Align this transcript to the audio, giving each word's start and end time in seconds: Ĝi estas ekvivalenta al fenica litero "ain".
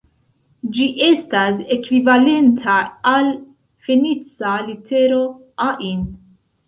Ĝi 0.75 0.85
estas 1.07 1.59
ekvivalenta 1.75 2.79
al 3.13 3.29
fenica 3.89 4.55
litero 4.71 5.21
"ain". 5.71 6.03